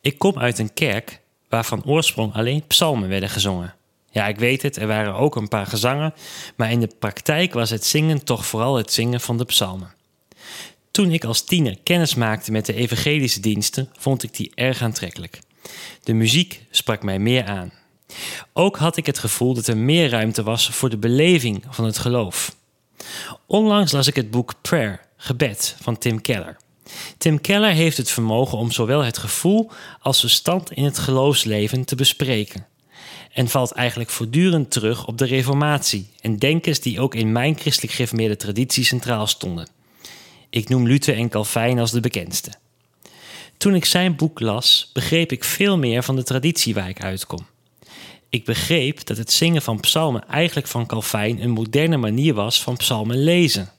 Ik 0.00 0.18
kom 0.18 0.38
uit 0.38 0.58
een 0.58 0.74
kerk 0.74 1.20
waar 1.48 1.64
van 1.64 1.84
oorsprong 1.84 2.34
alleen 2.34 2.66
psalmen 2.66 3.08
werden 3.08 3.28
gezongen. 3.28 3.74
Ja, 4.10 4.26
ik 4.26 4.38
weet 4.38 4.62
het, 4.62 4.76
er 4.76 4.86
waren 4.86 5.14
ook 5.14 5.36
een 5.36 5.48
paar 5.48 5.66
gezangen, 5.66 6.14
maar 6.56 6.70
in 6.70 6.80
de 6.80 6.90
praktijk 6.98 7.52
was 7.52 7.70
het 7.70 7.84
zingen 7.84 8.24
toch 8.24 8.46
vooral 8.46 8.76
het 8.76 8.92
zingen 8.92 9.20
van 9.20 9.38
de 9.38 9.44
psalmen. 9.44 9.94
Toen 10.90 11.12
ik 11.12 11.24
als 11.24 11.44
tiener 11.44 11.78
kennis 11.82 12.14
maakte 12.14 12.52
met 12.52 12.66
de 12.66 12.74
evangelische 12.74 13.40
diensten, 13.40 13.90
vond 13.98 14.22
ik 14.22 14.36
die 14.36 14.52
erg 14.54 14.82
aantrekkelijk. 14.82 15.40
De 16.02 16.12
muziek 16.12 16.62
sprak 16.70 17.02
mij 17.02 17.18
meer 17.18 17.44
aan. 17.44 17.72
Ook 18.52 18.76
had 18.76 18.96
ik 18.96 19.06
het 19.06 19.18
gevoel 19.18 19.54
dat 19.54 19.66
er 19.66 19.76
meer 19.76 20.10
ruimte 20.10 20.42
was 20.42 20.68
voor 20.68 20.90
de 20.90 20.98
beleving 20.98 21.64
van 21.70 21.84
het 21.84 21.98
geloof. 21.98 22.56
Onlangs 23.46 23.92
las 23.92 24.06
ik 24.06 24.16
het 24.16 24.30
boek 24.30 24.54
Prayer, 24.60 25.00
Gebed 25.16 25.76
van 25.80 25.98
Tim 25.98 26.20
Keller. 26.20 26.56
Tim 27.18 27.40
Keller 27.40 27.72
heeft 27.72 27.96
het 27.96 28.10
vermogen 28.10 28.58
om 28.58 28.70
zowel 28.70 29.04
het 29.04 29.18
gevoel 29.18 29.70
als 30.00 30.20
de 30.20 30.28
stand 30.28 30.72
in 30.72 30.84
het 30.84 30.98
geloofsleven 30.98 31.84
te 31.84 31.94
bespreken. 31.94 32.66
En 33.32 33.48
valt 33.48 33.72
eigenlijk 33.72 34.10
voortdurend 34.10 34.70
terug 34.70 35.06
op 35.06 35.18
de 35.18 35.24
Reformatie 35.24 36.08
en 36.20 36.36
denkers 36.36 36.80
die 36.80 37.00
ook 37.00 37.14
in 37.14 37.32
mijn 37.32 37.58
christelijk 37.58 37.92
gereformeerde 37.92 38.36
traditie 38.36 38.84
centraal 38.84 39.26
stonden. 39.26 39.68
Ik 40.50 40.68
noem 40.68 40.86
Luther 40.86 41.16
en 41.16 41.28
Calvijn 41.28 41.78
als 41.78 41.90
de 41.90 42.00
bekendste. 42.00 42.50
Toen 43.56 43.74
ik 43.74 43.84
zijn 43.84 44.16
boek 44.16 44.40
las, 44.40 44.90
begreep 44.92 45.32
ik 45.32 45.44
veel 45.44 45.78
meer 45.78 46.02
van 46.02 46.16
de 46.16 46.22
traditie 46.22 46.74
waar 46.74 46.88
ik 46.88 47.02
uitkom. 47.02 47.46
Ik 48.28 48.44
begreep 48.44 49.06
dat 49.06 49.16
het 49.16 49.32
zingen 49.32 49.62
van 49.62 49.80
psalmen 49.80 50.28
eigenlijk 50.28 50.66
van 50.66 50.86
Calvijn 50.86 51.42
een 51.42 51.50
moderne 51.50 51.96
manier 51.96 52.34
was 52.34 52.62
van 52.62 52.76
psalmen 52.76 53.22
lezen. 53.22 53.72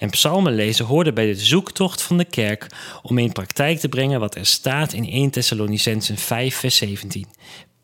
En 0.00 0.10
psalmen 0.10 0.54
lezen 0.54 0.84
hoorde 0.84 1.12
bij 1.12 1.26
de 1.26 1.34
zoektocht 1.34 2.02
van 2.02 2.18
de 2.18 2.24
kerk 2.24 2.66
om 3.02 3.18
in 3.18 3.32
praktijk 3.32 3.78
te 3.78 3.88
brengen 3.88 4.20
wat 4.20 4.34
er 4.34 4.46
staat 4.46 4.92
in 4.92 5.10
1 5.10 5.30
Thessalonicensen 5.30 6.16
5 6.16 6.56
vers 6.56 6.76
17. 6.76 7.26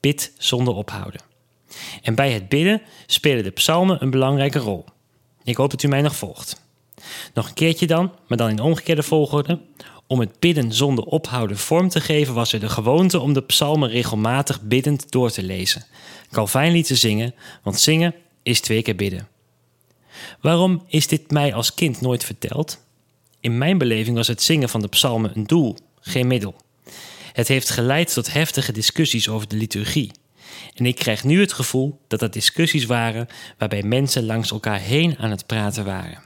Bid 0.01 0.33
zonder 0.39 0.75
ophouden. 0.75 1.21
En 2.03 2.15
bij 2.15 2.33
het 2.33 2.49
bidden 2.49 2.83
spelen 3.07 3.45
de 3.45 3.51
psalmen 3.51 4.03
een 4.03 4.11
belangrijke 4.11 4.59
rol. 4.59 4.85
Ik 5.45 5.57
hoop 5.57 5.71
dat 5.71 5.83
u 5.83 5.89
mij 5.89 6.03
nog 6.03 6.17
volgt. 6.17 6.63
Nog 7.35 7.49
een 7.49 7.55
keertje 7.55 7.87
dan, 7.87 8.13
maar 8.29 8.39
dan 8.39 8.51
in 8.51 8.61
omgekeerde 8.61 9.03
volgorde. 9.03 9.61
Om 10.07 10.21
het 10.21 10.39
bidden 10.39 10.73
zonder 10.73 11.05
ophouden 11.05 11.59
vorm 11.59 11.89
te 11.89 12.01
geven, 12.01 12.35
was 12.35 12.53
er 12.53 12.61
de 12.61 12.69
gewoonte 12.69 13.21
om 13.21 13.33
de 13.33 13.43
psalmen 13.43 13.89
regelmatig 13.89 14.63
biddend 14.63 15.13
door 15.13 15.31
te 15.31 15.43
lezen. 15.43 15.85
Calvijn 16.31 16.73
liet 16.73 16.87
ze 16.87 16.97
zingen, 16.97 17.35
want 17.63 17.81
zingen 17.81 18.15
is 18.43 18.61
twee 18.61 18.83
keer 18.83 18.97
bidden. 18.97 19.29
Waarom 20.41 20.83
is 20.87 21.07
dit 21.07 21.31
mij 21.31 21.55
als 21.55 21.75
kind 21.75 22.01
nooit 22.01 22.25
verteld? 22.25 22.85
In 23.41 23.59
mijn 23.59 23.79
beleving 23.79 24.17
was 24.17 24.29
het 24.29 24.43
zingen 24.43 24.69
van 24.69 24.81
de 24.81 24.89
psalmen 24.89 25.31
een 25.35 25.47
doel, 25.47 25.77
geen 26.01 26.27
middel. 26.27 26.55
Het 27.33 27.49
heeft 27.49 27.71
geleid 27.71 28.13
tot 28.13 28.33
heftige 28.33 28.73
discussies 28.73 29.29
over 29.29 29.49
de 29.49 29.57
liturgie. 29.57 30.11
En 30.75 30.87
ik 30.87 30.95
krijg 30.95 31.25
nu 31.25 31.41
het 31.41 31.53
gevoel 31.53 32.01
dat 32.09 32.21
dat 32.21 32.33
discussies 32.33 32.85
waren 32.85 33.29
waarbij 33.59 33.83
mensen 33.83 34.27
langs 34.27 34.51
elkaar 34.51 34.81
heen 34.81 35.19
aan 35.19 35.31
het 35.31 35.47
praten 35.47 35.85
waren. 35.85 36.23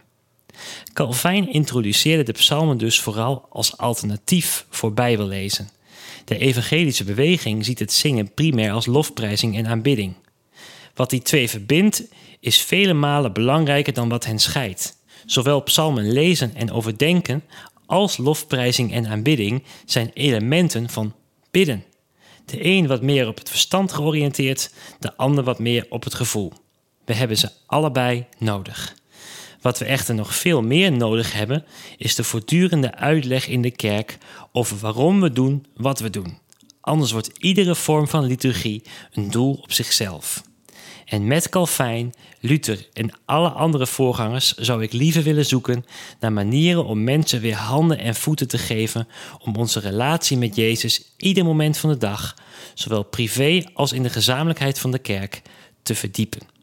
Calvijn 0.93 1.53
introduceerde 1.53 2.23
de 2.23 2.33
psalmen 2.33 2.79
dus 2.79 3.01
vooral 3.01 3.47
als 3.51 3.77
alternatief 3.77 4.67
voor 4.71 4.95
bijbellezen. 4.95 5.71
De 6.25 6.39
evangelische 6.39 7.05
beweging 7.05 7.65
ziet 7.65 7.79
het 7.79 7.93
zingen 7.93 8.35
primair 8.35 8.73
als 8.73 8.87
lofprijzing 8.87 9.57
en 9.57 9.67
aanbidding. 9.67 10.15
Wat 11.01 11.11
die 11.11 11.23
twee 11.23 11.49
verbindt, 11.49 12.05
is 12.41 12.63
vele 12.63 12.93
malen 12.93 13.33
belangrijker 13.33 13.93
dan 13.93 14.09
wat 14.09 14.25
hen 14.25 14.39
scheidt. 14.39 14.97
Zowel 15.27 15.63
psalmen 15.63 16.13
lezen 16.13 16.55
en 16.55 16.71
overdenken 16.71 17.45
als 17.87 18.17
lofprijzing 18.17 18.93
en 18.93 19.07
aanbidding 19.07 19.63
zijn 19.85 20.11
elementen 20.15 20.91
van 20.91 21.15
bidden. 21.51 21.85
De 22.45 22.65
een 22.65 22.87
wat 22.87 23.03
meer 23.03 23.29
op 23.29 23.39
het 23.39 23.49
verstand 23.49 23.93
georiënteerd, 23.93 24.73
de 24.99 25.17
ander 25.17 25.45
wat 25.45 25.59
meer 25.59 25.87
op 25.89 26.05
het 26.05 26.15
gevoel. 26.15 26.53
We 27.05 27.15
hebben 27.15 27.37
ze 27.37 27.51
allebei 27.67 28.27
nodig. 28.39 28.95
Wat 29.61 29.79
we 29.79 29.85
echter 29.85 30.15
nog 30.15 30.35
veel 30.35 30.63
meer 30.63 30.93
nodig 30.93 31.33
hebben, 31.33 31.65
is 31.97 32.15
de 32.15 32.25
voortdurende 32.25 32.95
uitleg 32.95 33.47
in 33.47 33.63
de 33.63 33.71
kerk 33.71 34.19
over 34.53 34.77
waarom 34.77 35.21
we 35.21 35.33
doen 35.33 35.67
wat 35.77 36.01
we 36.01 36.11
doen. 36.11 36.39
Anders 36.81 37.13
wordt 37.13 37.31
iedere 37.39 37.75
vorm 37.75 38.09
van 38.09 38.25
liturgie 38.25 38.83
een 39.13 39.31
doel 39.31 39.59
op 39.63 39.73
zichzelf. 39.73 40.49
En 41.11 41.27
met 41.27 41.49
Calvijn, 41.49 42.15
Luther 42.41 42.87
en 42.93 43.13
alle 43.25 43.49
andere 43.49 43.87
voorgangers 43.87 44.55
zou 44.55 44.83
ik 44.83 44.93
liever 44.93 45.23
willen 45.23 45.47
zoeken 45.47 45.85
naar 46.21 46.33
manieren 46.33 46.85
om 46.85 47.05
mensen 47.05 47.41
weer 47.41 47.55
handen 47.55 47.99
en 47.99 48.15
voeten 48.15 48.49
te 48.49 48.59
geven 48.59 49.09
om 49.45 49.57
onze 49.57 49.81
relatie 49.81 50.37
met 50.37 50.57
Jezus 50.57 51.13
ieder 51.17 51.45
moment 51.45 51.79
van 51.79 51.91
de 51.91 51.97
dag, 51.97 52.35
zowel 52.75 53.03
privé 53.03 53.65
als 53.75 53.93
in 53.93 54.03
de 54.03 54.11
gezamenlijkheid 54.11 54.79
van 54.79 54.91
de 54.91 54.99
kerk, 54.99 55.43
te 55.83 55.95
verdiepen. 55.95 56.60